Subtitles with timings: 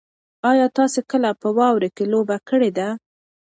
[0.49, 2.87] ایا تاسي کله په واوره کې لوبه کړې ده؟